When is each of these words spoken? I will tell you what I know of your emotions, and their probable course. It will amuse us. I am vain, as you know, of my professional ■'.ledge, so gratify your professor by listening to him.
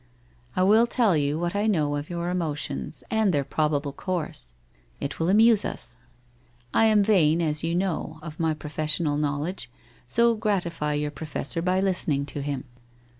I 0.55 0.63
will 0.63 0.87
tell 0.87 1.15
you 1.15 1.37
what 1.37 1.55
I 1.55 1.67
know 1.67 1.95
of 1.95 2.09
your 2.09 2.31
emotions, 2.31 3.03
and 3.11 3.31
their 3.31 3.43
probable 3.43 3.93
course. 3.93 4.55
It 4.99 5.19
will 5.19 5.29
amuse 5.29 5.63
us. 5.63 5.95
I 6.73 6.85
am 6.87 7.03
vain, 7.03 7.39
as 7.39 7.61
you 7.63 7.75
know, 7.75 8.17
of 8.23 8.39
my 8.39 8.55
professional 8.55 9.19
■'.ledge, 9.19 9.69
so 10.07 10.33
gratify 10.33 10.93
your 10.95 11.11
professor 11.11 11.61
by 11.61 11.81
listening 11.81 12.25
to 12.25 12.41
him. 12.41 12.63